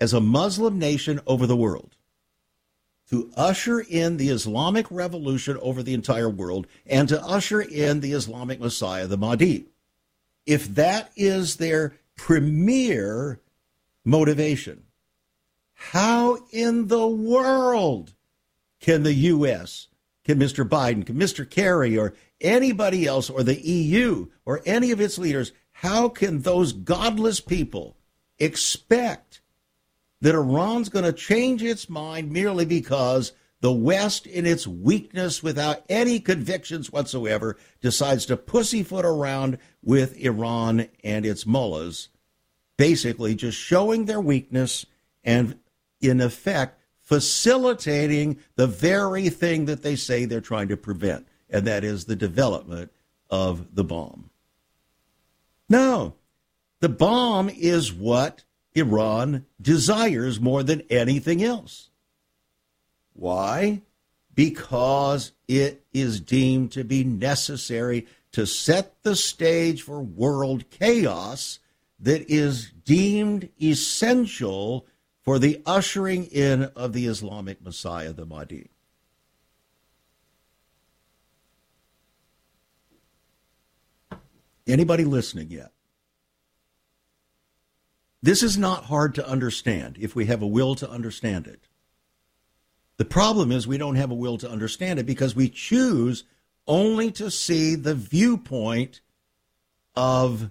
[0.00, 1.96] as a Muslim nation over the world,
[3.10, 8.12] to usher in the Islamic revolution over the entire world, and to usher in the
[8.12, 9.66] Islamic Messiah, the Mahdi
[10.48, 13.38] if that is their premier
[14.02, 14.84] motivation,
[15.74, 18.14] how in the world
[18.80, 19.88] can the U.S.,
[20.24, 20.66] can Mr.
[20.66, 21.48] Biden, can Mr.
[21.48, 26.72] Kerry, or anybody else, or the EU, or any of its leaders, how can those
[26.72, 27.98] godless people
[28.38, 29.42] expect
[30.20, 35.84] that Iran's going to change its mind merely because the West, in its weakness, without
[35.88, 42.08] any convictions whatsoever, decides to pussyfoot around with Iran and its mullahs,
[42.76, 44.86] basically just showing their weakness
[45.24, 45.58] and,
[46.00, 51.82] in effect, facilitating the very thing that they say they're trying to prevent, and that
[51.82, 52.92] is the development
[53.30, 54.30] of the bomb.
[55.68, 56.14] No,
[56.80, 58.44] the bomb is what
[58.78, 61.90] Iran desires more than anything else.
[63.12, 63.82] Why?
[64.34, 71.58] Because it is deemed to be necessary to set the stage for world chaos
[72.00, 74.86] that is deemed essential
[75.22, 78.70] for the ushering in of the Islamic Messiah, the Mahdi.
[84.66, 85.72] Anybody listening yet?
[88.22, 91.68] This is not hard to understand if we have a will to understand it.
[92.96, 96.24] The problem is we don't have a will to understand it because we choose
[96.66, 99.00] only to see the viewpoint
[99.94, 100.50] of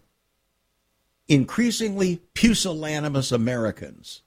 [1.28, 4.22] increasingly pusillanimous Americans.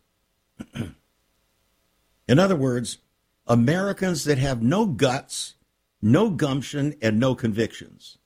[2.29, 2.99] In other words,
[3.47, 5.55] Americans that have no guts,
[6.03, 8.19] no gumption, and no convictions.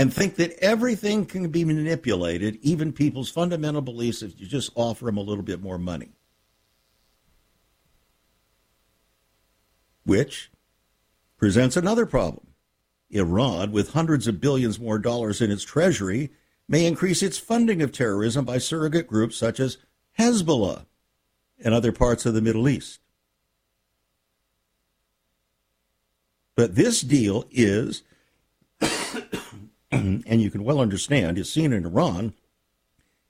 [0.00, 5.04] and think that everything can be manipulated, even people's fundamental beliefs, if you just offer
[5.04, 6.08] them a little bit more money.
[10.04, 10.50] Which
[11.36, 12.46] presents another problem.
[13.10, 16.30] Iran, with hundreds of billions more dollars in its treasury,
[16.66, 19.76] may increase its funding of terrorism by surrogate groups such as
[20.18, 20.86] Hezbollah
[21.62, 23.00] and other parts of the Middle East.
[26.56, 28.02] But this deal is
[29.92, 32.34] and you can well understand, is seen in Iran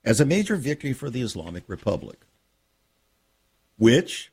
[0.04, 2.20] as a major victory for the Islamic Republic,
[3.76, 4.30] which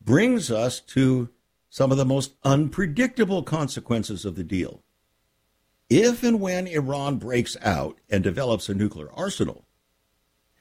[0.00, 1.28] brings us to
[1.68, 4.82] some of the most unpredictable consequences of the deal.
[5.88, 9.64] If and when Iran breaks out and develops a nuclear arsenal,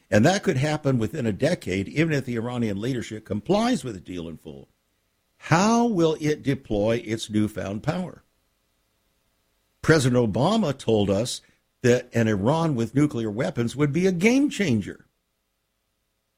[0.10, 4.00] and that could happen within a decade, even if the Iranian leadership complies with the
[4.00, 4.70] deal in full,
[5.38, 8.24] how will it deploy its newfound power?
[9.82, 11.42] President Obama told us
[11.82, 15.06] that an Iran with nuclear weapons would be a game changer,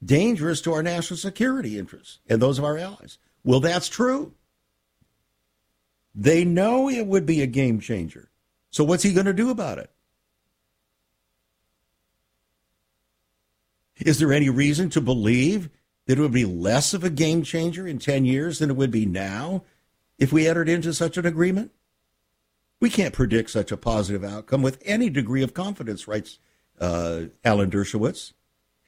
[0.04, 3.18] dangerous to our national security interests and those of our allies.
[3.44, 4.34] Well, that's true.
[6.14, 8.30] They know it would be a game changer.
[8.70, 9.90] So, what's he going to do about it?
[13.98, 15.70] Is there any reason to believe
[16.06, 18.92] that it would be less of a game changer in 10 years than it would
[18.92, 19.64] be now
[20.18, 21.72] if we entered into such an agreement?
[22.82, 26.40] We can't predict such a positive outcome with any degree of confidence, writes
[26.80, 28.34] uh, Alan Dershowitz.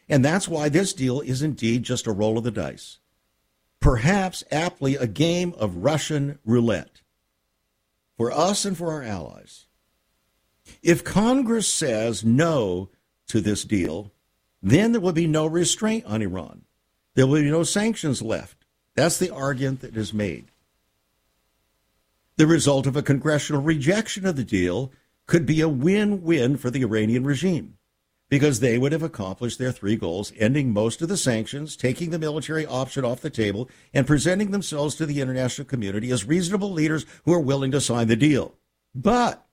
[0.10, 2.98] And that's why this deal is indeed just a roll of the dice.
[3.80, 7.02] Perhaps aptly a game of Russian roulette
[8.18, 9.68] for us and for our allies.
[10.82, 12.90] If Congress says no
[13.28, 14.12] to this deal,
[14.62, 16.64] then there will be no restraint on Iran.
[17.16, 18.66] There will be no sanctions left.
[18.96, 20.46] That's the argument that is made.
[22.36, 24.92] The result of a congressional rejection of the deal
[25.28, 27.78] could be a win win for the Iranian regime
[28.28, 32.18] because they would have accomplished their three goals ending most of the sanctions, taking the
[32.18, 37.06] military option off the table, and presenting themselves to the international community as reasonable leaders
[37.26, 38.56] who are willing to sign the deal.
[38.96, 39.46] But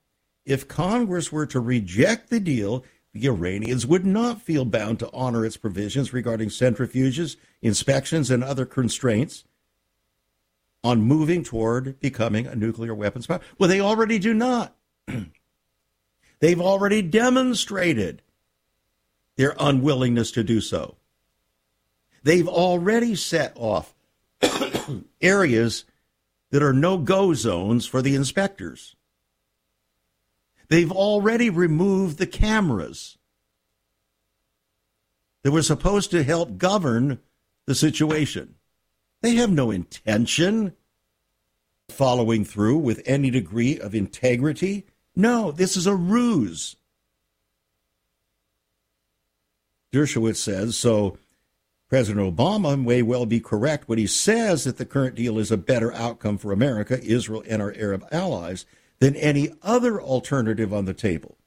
[0.45, 5.45] if Congress were to reject the deal, the Iranians would not feel bound to honor
[5.45, 9.43] its provisions regarding centrifuges, inspections, and other constraints
[10.83, 13.41] on moving toward becoming a nuclear weapons power.
[13.57, 14.75] Well, they already do not.
[16.39, 18.23] They've already demonstrated
[19.37, 20.95] their unwillingness to do so.
[22.23, 23.93] They've already set off
[25.21, 25.85] areas
[26.49, 28.95] that are no go zones for the inspectors.
[30.67, 33.17] They've already removed the cameras
[35.43, 37.19] that were supposed to help govern
[37.65, 38.55] the situation.
[39.21, 40.73] They have no intention
[41.89, 44.85] of following through with any degree of integrity.
[45.15, 46.75] No, this is a ruse.
[49.91, 51.17] Dershowitz says so.
[51.89, 55.57] President Obama may well be correct when he says that the current deal is a
[55.57, 58.65] better outcome for America, Israel, and our Arab allies
[58.99, 61.37] than any other alternative on the table.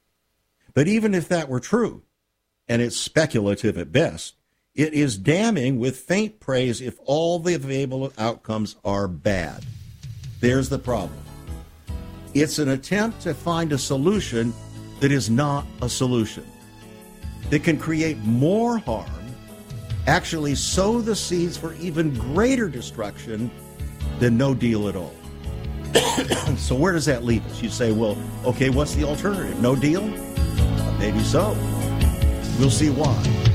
[0.75, 2.03] But even if that were true,
[2.67, 4.35] and it's speculative at best,
[4.75, 9.65] it is damning with faint praise if all the available outcomes are bad.
[10.41, 11.17] There's the problem.
[12.33, 14.53] It's an attempt to find a solution
[14.99, 16.45] that is not a solution,
[17.49, 19.09] that can create more harm,
[20.07, 23.49] actually sow the seeds for even greater destruction
[24.19, 25.15] than no deal at all.
[26.57, 27.61] so, where does that leave us?
[27.61, 29.61] You say, well, okay, what's the alternative?
[29.61, 30.05] No deal?
[30.99, 31.53] Maybe so.
[32.59, 33.54] We'll see why.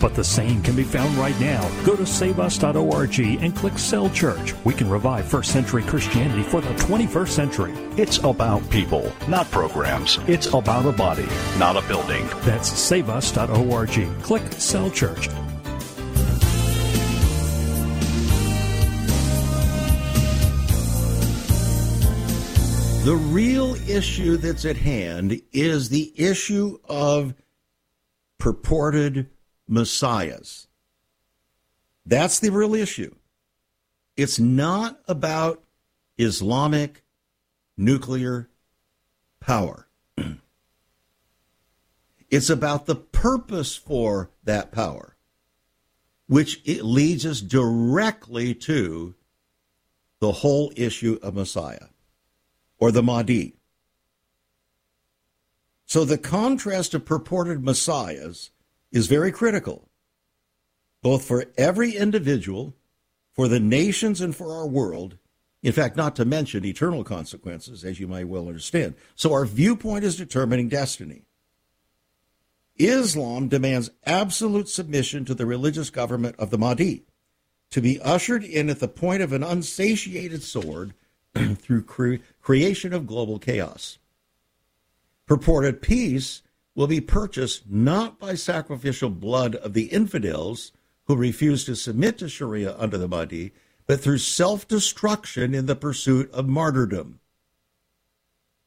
[0.00, 1.68] But the same can be found right now.
[1.84, 4.54] Go to saveus.org and click Cell Church.
[4.64, 7.74] We can revive first century Christianity for the 21st century.
[7.96, 10.18] It's about people, not programs.
[10.26, 11.28] It's about a body,
[11.58, 12.28] not a building.
[12.42, 14.22] That's saveus.org.
[14.22, 15.28] Click Cell Church.
[23.04, 27.32] The real issue that's at hand is the issue of
[28.38, 29.30] purported
[29.68, 30.66] messiahs.
[32.06, 33.14] That's the real issue.
[34.16, 35.62] It's not about
[36.16, 37.04] Islamic
[37.76, 38.48] nuclear
[39.40, 39.86] power.
[42.30, 45.16] it's about the purpose for that power,
[46.26, 49.14] which it leads us directly to
[50.20, 51.88] the whole issue of Messiah
[52.78, 53.54] or the Mahdi.
[55.86, 58.50] So the contrast of purported messiahs
[58.92, 59.88] is very critical,
[61.02, 62.74] both for every individual,
[63.34, 65.16] for the nations, and for our world.
[65.62, 68.94] In fact, not to mention eternal consequences, as you might well understand.
[69.14, 71.22] So our viewpoint is determining destiny.
[72.78, 77.04] Islam demands absolute submission to the religious government of the Mahdi,
[77.70, 80.94] to be ushered in at the point of an unsatiated sword
[81.34, 83.98] through cre- creation of global chaos.
[85.26, 86.42] Purported peace
[86.78, 90.70] will be purchased not by sacrificial blood of the infidels
[91.08, 93.52] who refuse to submit to Sharia under the Mahdi,
[93.88, 97.18] but through self destruction in the pursuit of martyrdom.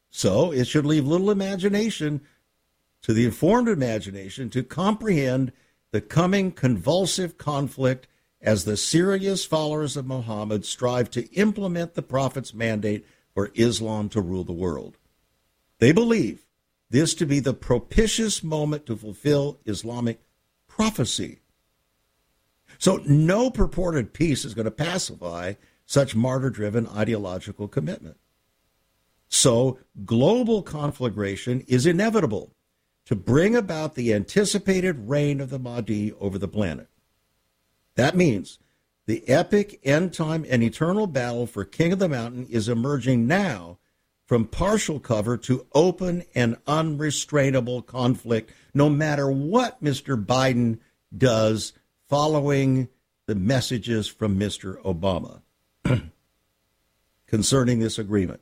[0.09, 2.19] So it should leave little imagination
[3.03, 5.53] to the informed imagination to comprehend
[5.91, 8.07] the coming convulsive conflict
[8.41, 14.19] as the serious followers of Muhammad strive to implement the Prophet's mandate for Islam to
[14.19, 14.97] rule the world.
[15.79, 16.45] They believe
[16.91, 20.21] this to be the propitious moment to fulfill Islamic
[20.67, 21.39] prophecy.
[22.77, 25.53] So, no purported peace is going to pacify
[25.85, 28.17] such martyr driven ideological commitment.
[29.29, 32.53] So, global conflagration is inevitable
[33.05, 36.89] to bring about the anticipated reign of the Mahdi over the planet.
[37.95, 38.59] That means
[39.05, 43.77] the epic end time and eternal battle for King of the Mountain is emerging now
[44.31, 50.15] from partial cover to open and unrestrainable conflict, no matter what Mr.
[50.25, 50.79] Biden
[51.17, 51.73] does
[52.07, 52.87] following
[53.25, 54.81] the messages from Mr.
[54.83, 55.41] Obama
[57.27, 58.39] concerning this agreement.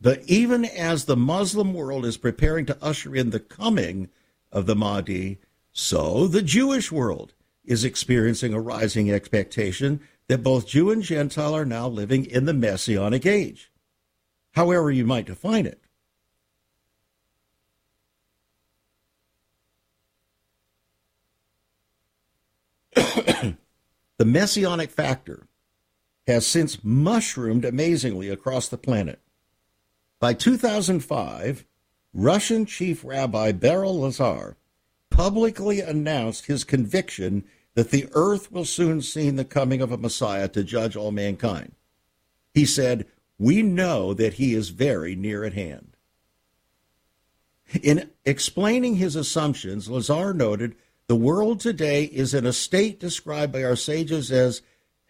[0.00, 4.10] But even as the Muslim world is preparing to usher in the coming
[4.52, 5.40] of the Mahdi,
[5.72, 7.34] so the Jewish world
[7.64, 9.98] is experiencing a rising expectation
[10.28, 13.70] that both Jew and Gentile are now living in the Messianic age,
[14.52, 15.80] however you might define it.
[24.18, 25.46] the Messianic factor
[26.26, 29.20] has since mushroomed amazingly across the planet.
[30.18, 31.64] By 2005,
[32.12, 34.56] Russian Chief Rabbi Berel Lazar
[35.10, 37.44] publicly announced his conviction
[37.76, 41.72] that the earth will soon see the coming of a Messiah to judge all mankind.
[42.54, 43.06] He said,
[43.38, 45.94] We know that he is very near at hand.
[47.82, 50.74] In explaining his assumptions, Lazar noted
[51.06, 54.62] the world today is in a state described by our sages as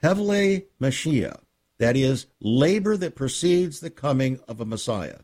[0.03, 1.41] Hevle Mashiach,
[1.79, 5.21] that is, labor that precedes the coming of a Messiah.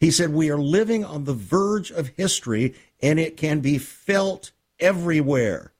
[0.00, 4.50] He said, We are living on the verge of history, and it can be felt
[4.80, 5.70] everywhere.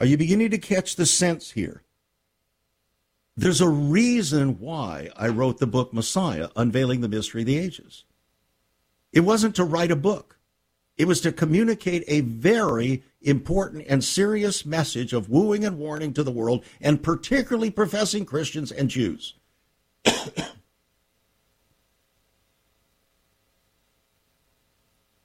[0.00, 1.82] Are you beginning to catch the sense here?
[3.36, 8.04] There's a reason why I wrote the book Messiah, Unveiling the Mystery of the Ages.
[9.12, 10.38] It wasn't to write a book,
[10.96, 16.22] it was to communicate a very important and serious message of wooing and warning to
[16.22, 19.34] the world, and particularly professing Christians and Jews.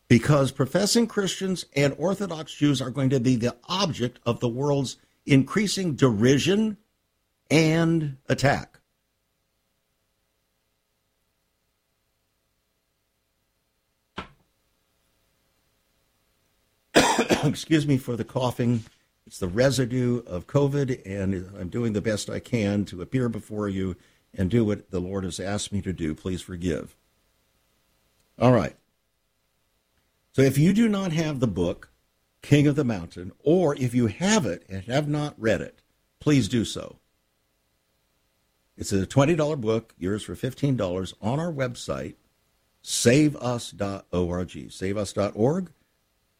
[0.07, 4.97] Because professing Christians and Orthodox Jews are going to be the object of the world's
[5.25, 6.77] increasing derision
[7.49, 8.79] and attack.
[17.43, 18.83] Excuse me for the coughing.
[19.25, 23.67] It's the residue of COVID, and I'm doing the best I can to appear before
[23.67, 23.95] you
[24.35, 26.13] and do what the Lord has asked me to do.
[26.13, 26.95] Please forgive.
[28.37, 28.75] All right.
[30.35, 31.91] So if you do not have the book,
[32.41, 35.81] King of the Mountain, or if you have it and have not read it,
[36.19, 36.97] please do so.
[38.75, 42.15] It's a $20 book, yours for $15 on our website,
[42.83, 44.49] saveus.org.
[44.71, 45.71] Saveus.org.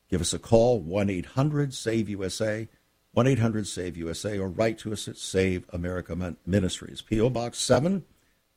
[0.09, 2.67] Give us a call, 1 800 SAVE USA,
[3.13, 7.29] 1 800 SAVE USA, or write to us at Save America Ministries, P.O.
[7.29, 8.03] Box 7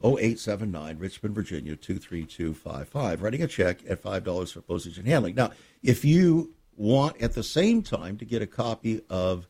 [0.05, 3.22] 0879, Richmond, Virginia 23255.
[3.22, 5.34] Writing a check at $5 for postage and handling.
[5.34, 5.51] Now,
[5.82, 9.49] if you want at the same time to get a copy of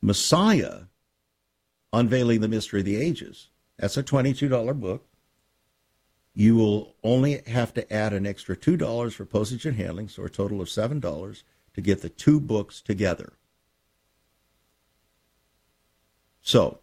[0.00, 0.84] Messiah,
[1.92, 5.06] Unveiling the Mystery of the Ages, that's a $22 book.
[6.32, 10.30] You will only have to add an extra $2 for postage and handling, so a
[10.30, 11.42] total of $7
[11.74, 13.34] to get the two books together.
[16.40, 16.80] So,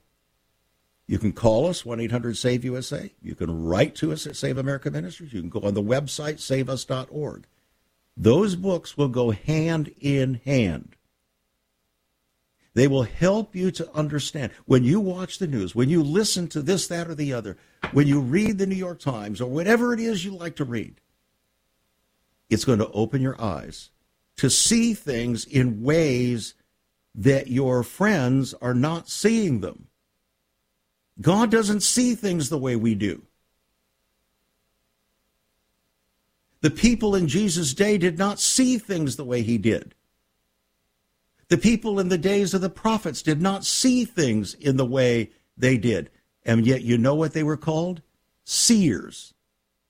[1.07, 3.11] you can call us, 1 800 SAVE USA.
[3.21, 5.33] You can write to us at Save America Ministries.
[5.33, 7.45] You can go on the website, saveus.org.
[8.15, 10.95] Those books will go hand in hand.
[12.73, 14.53] They will help you to understand.
[14.65, 17.57] When you watch the news, when you listen to this, that, or the other,
[17.91, 21.01] when you read the New York Times or whatever it is you like to read,
[22.49, 23.89] it's going to open your eyes
[24.37, 26.53] to see things in ways
[27.13, 29.87] that your friends are not seeing them.
[31.21, 33.21] God doesn't see things the way we do.
[36.61, 39.95] The people in Jesus' day did not see things the way he did.
[41.49, 45.31] The people in the days of the prophets did not see things in the way
[45.57, 46.09] they did.
[46.45, 48.01] And yet, you know what they were called?
[48.45, 49.33] Seers.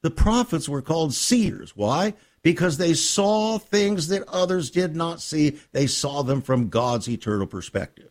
[0.02, 1.76] The prophets were called seers.
[1.76, 2.16] Why?
[2.42, 5.60] Because they saw things that others did not see.
[5.72, 8.10] They saw them from God's eternal perspective.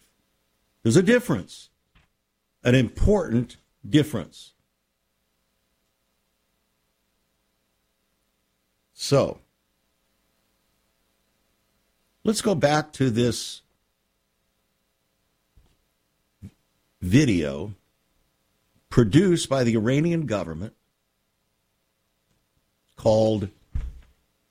[0.82, 1.69] There's a difference,
[2.62, 3.56] an important
[3.88, 4.52] difference.
[8.94, 9.38] So,
[12.22, 13.62] Let's go back to this
[17.00, 17.72] video
[18.90, 20.74] produced by the Iranian government
[22.96, 23.48] called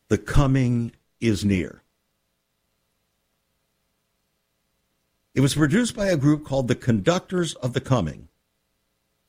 [0.07, 1.83] The Coming is Near.
[5.39, 8.27] It was produced by a group called the Conductors of the Coming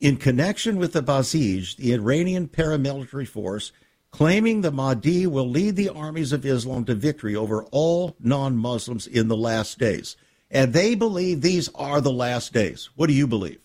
[0.01, 3.71] in connection with the Basij, the Iranian paramilitary force
[4.11, 9.07] claiming the Mahdi will lead the armies of Islam to victory over all non Muslims
[9.07, 10.17] in the last days.
[10.49, 12.89] And they believe these are the last days.
[12.97, 13.61] What do you believe?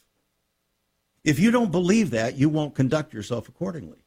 [1.25, 4.06] If you don't believe that, you won't conduct yourself accordingly.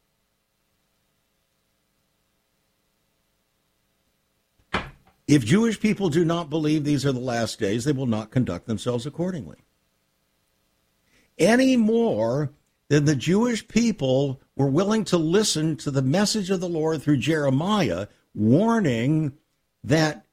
[5.29, 8.65] If Jewish people do not believe these are the last days, they will not conduct
[8.65, 9.57] themselves accordingly.
[11.37, 12.51] Any more
[12.87, 17.17] than the Jewish people were willing to listen to the message of the Lord through
[17.17, 19.33] Jeremiah, warning
[19.83, 20.25] that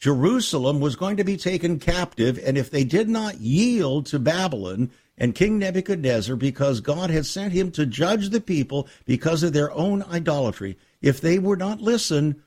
[0.00, 4.90] Jerusalem was going to be taken captive, and if they did not yield to Babylon
[5.16, 9.70] and King Nebuchadnezzar, because God had sent him to judge the people because of their
[9.70, 12.42] own idolatry, if they would not listen,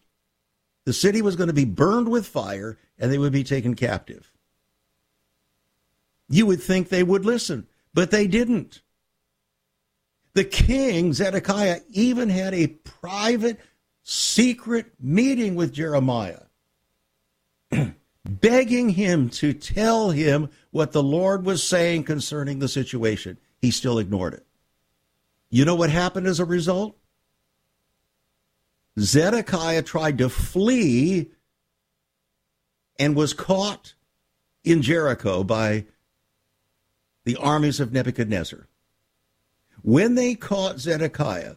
[0.88, 4.32] the city was going to be burned with fire and they would be taken captive.
[6.30, 8.82] You would think they would listen, but they didn't.
[10.32, 13.60] The king, Zedekiah, even had a private,
[14.04, 16.44] secret meeting with Jeremiah,
[18.24, 23.38] begging him to tell him what the Lord was saying concerning the situation.
[23.60, 24.46] He still ignored it.
[25.50, 26.96] You know what happened as a result?
[29.00, 31.32] Zedekiah tried to flee
[33.00, 33.94] and was caught
[34.64, 35.86] in Jericho by
[37.24, 38.68] the armies of Nebuchadnezzar.
[39.82, 41.56] When they caught Zedekiah,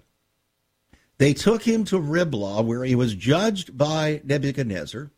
[1.18, 5.10] they took him to Riblah, where he was judged by Nebuchadnezzar.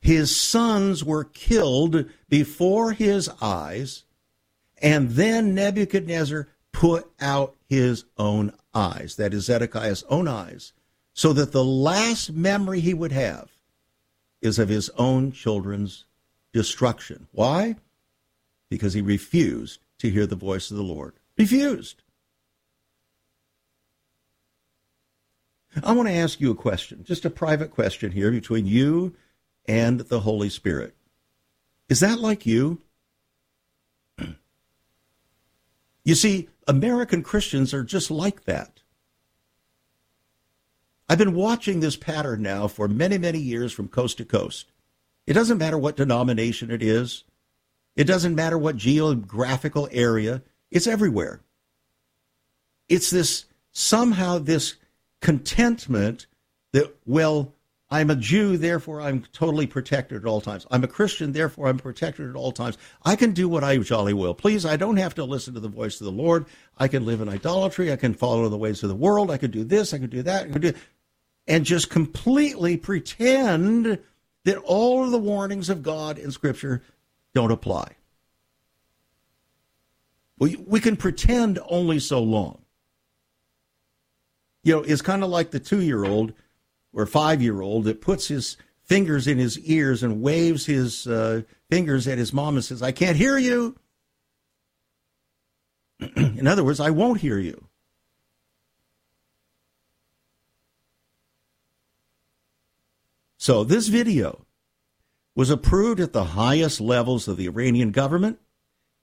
[0.00, 4.04] His sons were killed before his eyes,
[4.78, 10.72] and then Nebuchadnezzar put out his own eyes, that is, Zedekiah's own eyes,
[11.14, 13.48] so that the last memory he would have
[14.42, 16.04] is of his own children's
[16.52, 17.28] destruction.
[17.32, 17.76] Why?
[18.68, 21.14] Because he refused to hear the voice of the Lord.
[21.38, 22.02] Refused.
[25.82, 29.14] I want to ask you a question, just a private question here between you
[29.66, 30.94] and the Holy Spirit.
[31.88, 32.80] Is that like you?
[36.06, 38.73] You see, American Christians are just like that.
[41.08, 44.70] I've been watching this pattern now for many, many years from coast to coast.
[45.26, 47.24] It doesn't matter what denomination it is,
[47.96, 51.40] it doesn't matter what geographical area, it's everywhere.
[52.88, 54.76] It's this somehow this
[55.20, 56.26] contentment
[56.72, 57.54] that, well,
[57.90, 60.66] I'm a Jew, therefore I'm totally protected at all times.
[60.70, 62.76] I'm a Christian, therefore I'm protected at all times.
[63.04, 64.34] I can do what I jolly will.
[64.34, 66.46] Please, I don't have to listen to the voice of the Lord.
[66.76, 67.92] I can live in idolatry.
[67.92, 69.30] I can follow the ways of the world.
[69.30, 69.94] I can do this.
[69.94, 70.46] I can do that.
[70.46, 70.72] I can do,
[71.46, 73.98] and just completely pretend
[74.44, 76.82] that all of the warnings of God in Scripture
[77.34, 77.92] don't apply.
[80.38, 82.64] We, we can pretend only so long
[84.64, 86.32] you know, it's kind of like the two year old
[86.92, 91.42] or five year old that puts his fingers in his ears and waves his uh,
[91.70, 93.76] fingers at his mom and says, I can't hear you.
[96.16, 97.66] in other words, I won't hear you.
[103.44, 104.46] So, this video
[105.36, 108.38] was approved at the highest levels of the Iranian government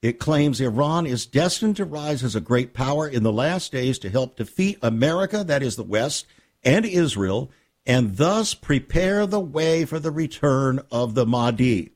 [0.01, 3.99] it claims Iran is destined to rise as a great power in the last days
[3.99, 6.25] to help defeat America, that is the West,
[6.63, 7.51] and Israel
[7.85, 11.91] and thus prepare the way for the return of the Mahdi.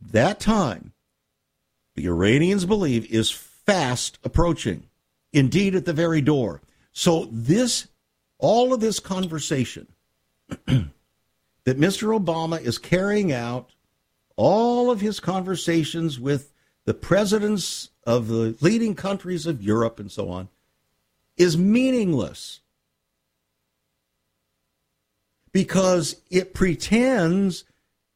[0.00, 0.92] That time,
[1.94, 4.88] the Iranians believe, is fast approaching,
[5.32, 6.62] indeed at the very door.
[6.90, 7.86] So this,
[8.40, 9.86] all of this conversation
[10.66, 12.18] that Mr.
[12.18, 13.70] Obama is carrying out,
[14.36, 16.52] all of his conversations with
[16.84, 20.48] the presidents of the leading countries of Europe and so on,
[21.36, 22.60] is meaningless
[25.52, 27.64] because it pretends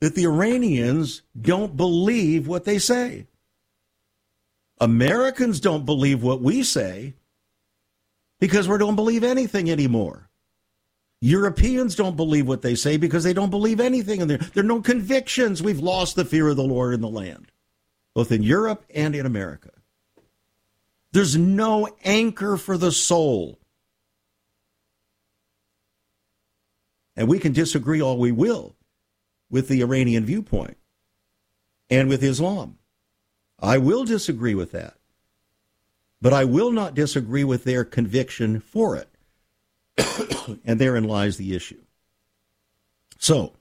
[0.00, 3.26] that the Iranians don't believe what they say.
[4.80, 7.14] Americans don't believe what we say
[8.38, 10.27] because we don't believe anything anymore.
[11.20, 14.38] Europeans don't believe what they say because they don't believe anything in there.
[14.38, 15.62] There are no convictions.
[15.62, 17.50] We've lost the fear of the Lord in the land,
[18.14, 19.70] both in Europe and in America.
[21.12, 23.58] There's no anchor for the soul.
[27.16, 28.76] And we can disagree all we will
[29.50, 30.76] with the Iranian viewpoint
[31.90, 32.78] and with Islam.
[33.58, 34.94] I will disagree with that.
[36.20, 39.08] But I will not disagree with their conviction for it.
[40.64, 41.80] and therein lies the issue.
[43.18, 43.54] So,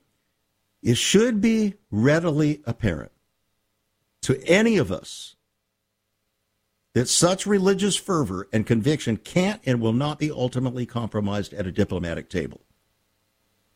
[0.83, 3.11] it should be readily apparent
[4.21, 5.35] to any of us
[6.93, 11.71] that such religious fervor and conviction can't and will not be ultimately compromised at a
[11.71, 12.61] diplomatic table.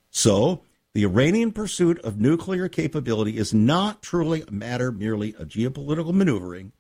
[0.10, 6.14] So, the Iranian pursuit of nuclear capability is not truly a matter merely of geopolitical
[6.14, 6.74] maneuvering,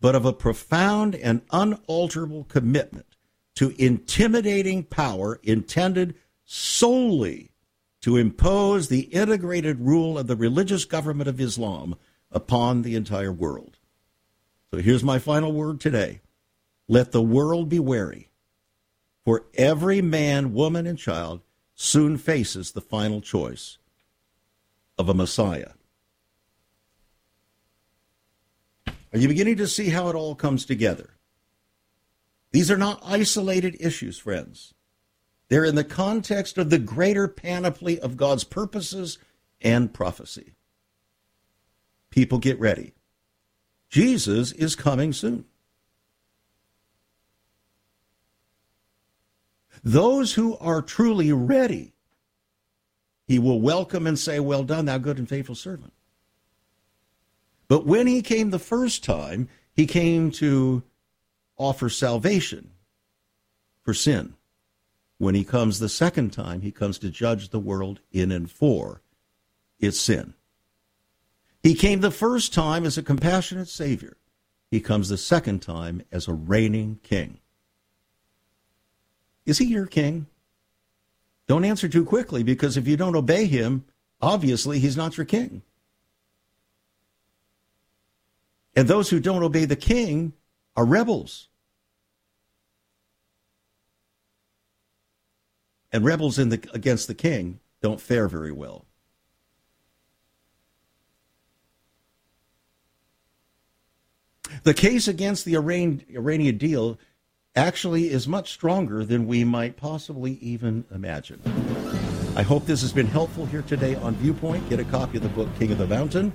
[0.00, 3.07] but of a profound and unalterable commitment
[3.58, 7.50] to intimidating power intended solely
[8.00, 11.96] to impose the integrated rule of the religious government of Islam
[12.30, 13.76] upon the entire world.
[14.70, 16.20] So here's my final word today.
[16.86, 18.30] Let the world be wary,
[19.24, 21.40] for every man, woman, and child
[21.74, 23.78] soon faces the final choice
[24.96, 25.70] of a Messiah.
[29.12, 31.17] Are you beginning to see how it all comes together?
[32.50, 34.74] These are not isolated issues, friends.
[35.48, 39.18] They're in the context of the greater panoply of God's purposes
[39.60, 40.54] and prophecy.
[42.10, 42.92] People get ready.
[43.88, 45.46] Jesus is coming soon.
[49.82, 51.94] Those who are truly ready,
[53.26, 55.92] he will welcome and say, Well done, thou good and faithful servant.
[57.68, 60.82] But when he came the first time, he came to
[61.58, 62.70] offer salvation
[63.82, 64.34] for sin.
[65.18, 69.02] When he comes the second time, he comes to judge the world in and for
[69.80, 70.34] its sin.
[71.62, 74.16] He came the first time as a compassionate Savior.
[74.70, 77.40] He comes the second time as a reigning King.
[79.44, 80.26] Is he your king?
[81.46, 83.86] Don't answer too quickly because if you don't obey him,
[84.20, 85.62] obviously he's not your king.
[88.76, 90.34] And those who don't obey the king
[90.78, 91.48] are rebels.
[95.90, 98.84] And rebels in the, against the king don't fare very well.
[104.62, 106.96] The case against the Iran, Iranian deal
[107.56, 111.42] actually is much stronger than we might possibly even imagine.
[112.36, 114.70] I hope this has been helpful here today on Viewpoint.
[114.70, 116.32] Get a copy of the book King of the Mountain.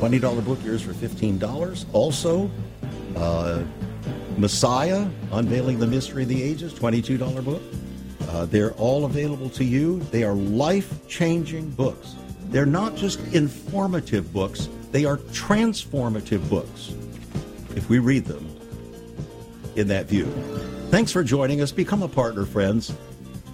[0.00, 1.86] $20 book yours for $15.
[1.94, 2.50] Also,
[3.18, 3.64] uh,
[4.36, 7.62] Messiah, Unveiling the Mystery of the Ages, $22 book.
[8.28, 10.00] Uh, they're all available to you.
[10.10, 12.14] They are life changing books.
[12.50, 16.94] They're not just informative books, they are transformative books
[17.76, 18.46] if we read them
[19.76, 20.26] in that view.
[20.90, 21.72] Thanks for joining us.
[21.72, 22.94] Become a partner, friends.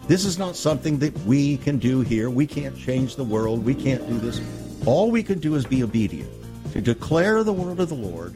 [0.07, 2.31] This is not something that we can do here.
[2.31, 3.65] We can't change the world.
[3.65, 4.41] We can't do this.
[4.87, 6.31] All we can do is be obedient
[6.73, 8.35] to declare the word of the Lord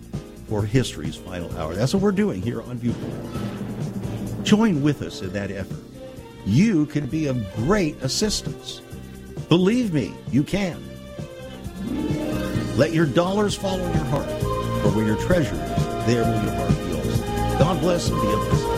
[0.48, 1.74] for history's final hour.
[1.74, 4.44] That's what we're doing here on Viewpoint.
[4.44, 5.78] Join with us in that effort.
[6.46, 8.80] You can be of great assistance.
[9.48, 10.82] Believe me, you can.
[12.76, 14.28] Let your dollars follow your heart,
[14.82, 17.58] for where your treasure is, there will your heart be also.
[17.58, 18.77] God bless and be a blessing.